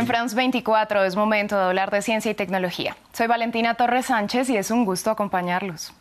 [0.00, 2.96] En France 24 es momento de hablar de ciencia y tecnología.
[3.12, 5.92] Soy Valentina Torres Sánchez y es un gusto acompañarlos.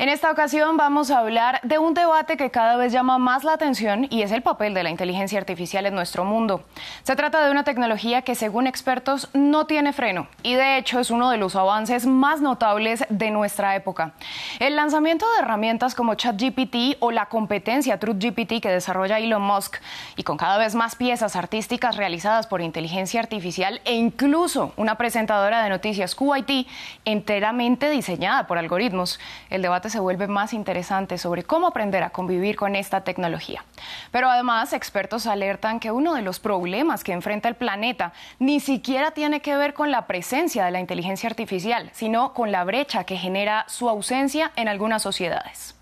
[0.00, 3.52] En esta ocasión vamos a hablar de un debate que cada vez llama más la
[3.52, 6.64] atención y es el papel de la inteligencia artificial en nuestro mundo.
[7.02, 11.10] Se trata de una tecnología que según expertos no tiene freno y de hecho es
[11.10, 14.14] uno de los avances más notables de nuestra época.
[14.58, 19.82] El lanzamiento de herramientas como ChatGPT o la competencia TruthGPT que desarrolla Elon Musk
[20.16, 25.62] y con cada vez más piezas artísticas realizadas por inteligencia artificial e incluso una presentadora
[25.62, 26.66] de noticias QIT
[27.04, 32.56] enteramente diseñada por algoritmos el debate se vuelve más interesante sobre cómo aprender a convivir
[32.56, 33.64] con esta tecnología.
[34.10, 39.10] Pero además, expertos alertan que uno de los problemas que enfrenta el planeta ni siquiera
[39.10, 43.16] tiene que ver con la presencia de la inteligencia artificial, sino con la brecha que
[43.16, 45.79] genera su ausencia en algunas sociedades.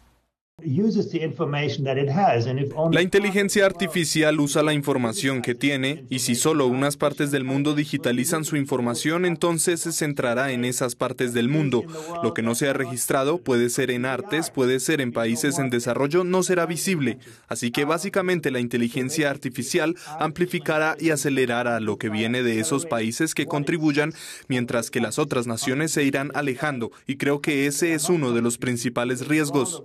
[2.91, 7.77] La inteligencia artificial usa la información que tiene y si solo unas partes del mundo
[7.77, 11.84] digitalizan su información, entonces se centrará en esas partes del mundo.
[12.25, 15.70] Lo que no se ha registrado puede ser en artes, puede ser en países en
[15.70, 17.19] desarrollo, no será visible.
[17.47, 23.33] Así que básicamente la inteligencia artificial amplificará y acelerará lo que viene de esos países
[23.33, 24.12] que contribuyan,
[24.48, 28.42] mientras que las otras naciones se irán alejando y creo que ese es uno de
[28.42, 29.84] los principales riesgos.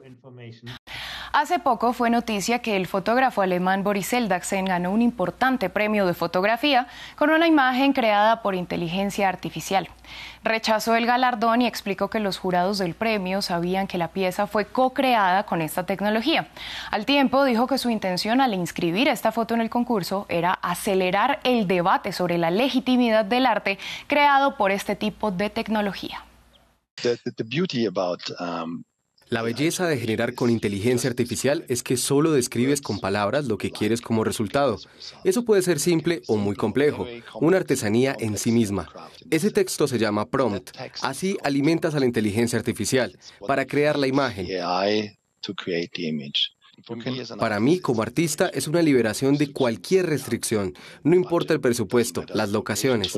[1.34, 6.14] Hace poco fue noticia que el fotógrafo alemán Boris Eldachsen ganó un importante premio de
[6.14, 9.90] fotografía con una imagen creada por inteligencia artificial.
[10.44, 14.66] Rechazó el galardón y explicó que los jurados del premio sabían que la pieza fue
[14.66, 16.50] co-creada con esta tecnología.
[16.92, 21.40] Al tiempo dijo que su intención al inscribir esta foto en el concurso era acelerar
[21.44, 26.24] el debate sobre la legitimidad del arte creado por este tipo de tecnología.
[29.30, 33.72] La belleza de generar con inteligencia artificial es que solo describes con palabras lo que
[33.72, 34.78] quieres como resultado.
[35.24, 37.08] Eso puede ser simple o muy complejo,
[37.42, 38.90] una artesanía en sí misma.
[39.30, 40.72] Ese texto se llama prompt.
[41.02, 44.48] Así alimentas a la inteligencia artificial para crear la imagen.
[47.38, 50.74] Para mí, como artista, es una liberación de cualquier restricción,
[51.04, 53.18] no importa el presupuesto, las locaciones.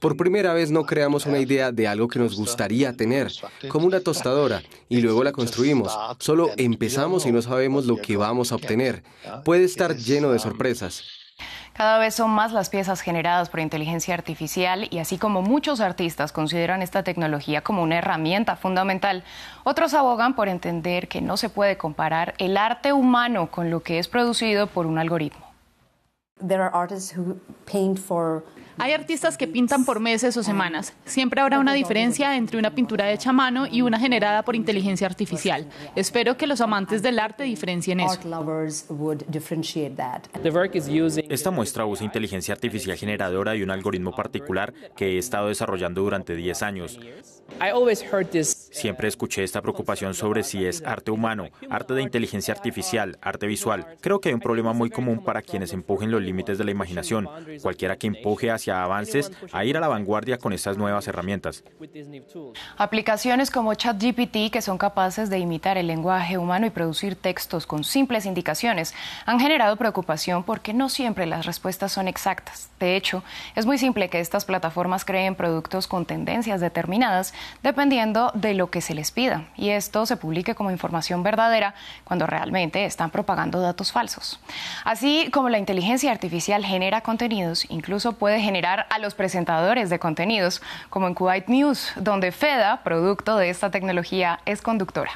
[0.00, 3.30] Por primera vez no creamos una idea de algo que nos gustaría tener,
[3.68, 5.96] como una tostadora, y luego la construimos.
[6.18, 9.02] Solo empezamos y no sabemos lo que vamos a obtener.
[9.44, 11.04] Puede estar lleno de sorpresas.
[11.76, 16.32] Cada vez son más las piezas generadas por inteligencia artificial y así como muchos artistas
[16.32, 19.24] consideran esta tecnología como una herramienta fundamental,
[19.62, 23.98] otros abogan por entender que no se puede comparar el arte humano con lo que
[23.98, 25.45] es producido por un algoritmo.
[28.78, 30.92] Hay artistas que pintan por meses o semanas.
[31.06, 35.06] Siempre habrá una diferencia entre una pintura hecha a mano y una generada por inteligencia
[35.06, 35.66] artificial.
[35.94, 38.20] Espero que los amantes del arte diferencien eso.
[41.30, 46.34] Esta muestra usa inteligencia artificial generadora y un algoritmo particular que he estado desarrollando durante
[46.36, 47.00] 10 años.
[48.72, 53.86] Siempre escuché esta preocupación sobre si es arte humano, arte de inteligencia artificial, arte visual.
[54.02, 57.28] Creo que hay un problema muy común para quienes empujen los límites de la imaginación.
[57.62, 61.64] Cualquiera que empuje hacia avances a ir a la vanguardia con estas nuevas herramientas.
[62.76, 67.84] Aplicaciones como ChatGPT, que son capaces de imitar el lenguaje humano y producir textos con
[67.84, 68.94] simples indicaciones,
[69.24, 72.68] han generado preocupación porque no siempre las respuestas son exactas.
[72.80, 73.22] De hecho,
[73.54, 77.32] es muy simple que estas plataformas creen productos con tendencias determinadas
[77.62, 82.26] dependiendo de lo que se les pida y esto se publique como información verdadera cuando
[82.26, 84.40] realmente están propagando datos falsos.
[84.84, 90.62] Así como la inteligencia artificial genera contenidos, incluso puede generar a los presentadores de contenidos,
[90.90, 95.12] como en Kuwait News, donde FEDA, producto de esta tecnología, es conductora.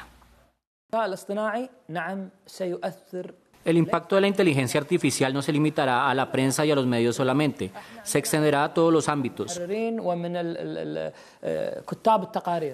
[3.63, 6.87] El impacto de la inteligencia artificial no se limitará a la prensa y a los
[6.87, 7.71] medios solamente,
[8.03, 9.59] se extenderá a todos los ámbitos.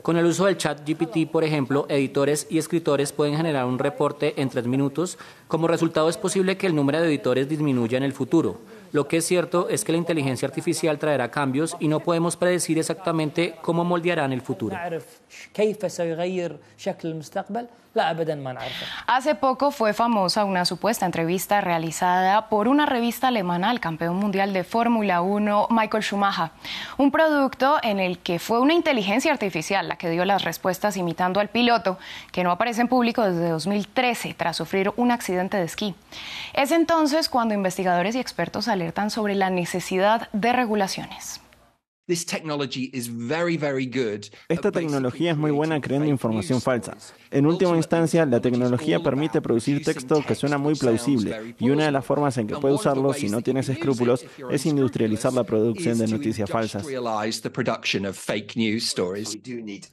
[0.01, 4.41] Con el uso del chat GPT, por ejemplo, editores y escritores pueden generar un reporte
[4.41, 5.17] en tres minutos.
[5.47, 8.59] Como resultado es posible que el número de editores disminuya en el futuro.
[8.93, 12.79] Lo que es cierto es que la inteligencia artificial traerá cambios y no podemos predecir
[12.79, 14.77] exactamente cómo moldearán el futuro.
[19.07, 24.53] Hace poco fue famosa una supuesta entrevista realizada por una revista alemana al campeón mundial
[24.53, 26.51] de Fórmula 1, Michael Schumacher.
[26.97, 31.39] Un producto en el que fue una inteligencia artificial la que dio las respuestas imitando
[31.39, 31.97] al piloto,
[32.31, 35.95] que no aparece en público desde 2013 tras sufrir un accidente de esquí.
[36.53, 41.41] Es entonces cuando investigadores y expertos alertan sobre la necesidad de regulaciones.
[44.47, 46.95] Esta tecnología es muy buena creando información falsa.
[47.31, 51.55] En última instancia, la tecnología permite producir texto que suena muy plausible.
[51.59, 55.33] y una de las formas en que puede usarlo si no tienes escrúpulos es industrializar
[55.33, 56.85] la producción de noticias falsas.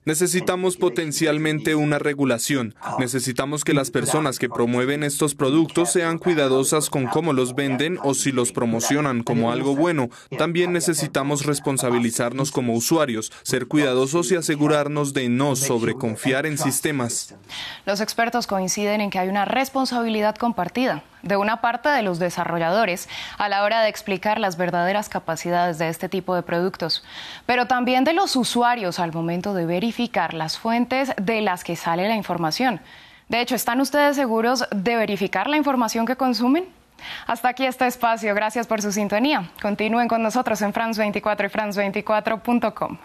[0.05, 2.77] Necesitamos potencialmente una regulación.
[3.01, 8.15] Necesitamos que las personas que promueven estos productos sean cuidadosas con cómo los venden o
[8.15, 10.11] si los promocionan como algo bueno.
[10.39, 11.45] También necesitamos
[12.53, 17.35] como usuarios, ser cuidadosos y asegurarnos de no sobreconfiar en sistemas.
[17.87, 23.09] Los expertos coinciden en que hay una responsabilidad compartida de una parte de los desarrolladores
[23.39, 27.03] a la hora de explicar las verdaderas capacidades de este tipo de productos,
[27.47, 32.09] pero también de los usuarios al momento de verificar las fuentes de las que sale
[32.09, 32.81] la información.
[33.29, 36.67] De hecho, ¿están ustedes seguros de verificar la información que consumen?
[37.27, 38.35] Hasta aquí este espacio.
[38.35, 39.51] Gracias por su sintonía.
[39.61, 42.99] Continúen con nosotros en France24 y France24.com.